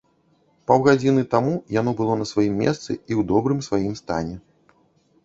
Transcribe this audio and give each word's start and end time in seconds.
Паўгадзіны 0.69 1.23
таму 1.33 1.51
яно 1.75 1.93
было 1.99 2.13
на 2.21 2.25
сваім 2.31 2.55
месцы 2.63 2.89
і 2.93 2.97
ў 2.97 3.21
добрым 3.33 3.59
сваім 3.67 3.93
стане. 4.01 4.35